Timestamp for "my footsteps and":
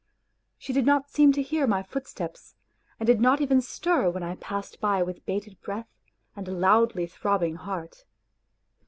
1.67-3.05